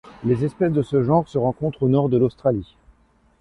[0.23, 2.75] Les espèces de ce genre se rencontrent au nord de l'Australie.